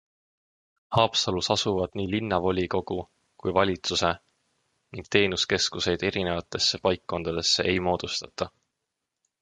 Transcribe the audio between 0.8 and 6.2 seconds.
Haapsalus asuvad nii linnavolikogu kui -valitsuse ning teenuskeskuseid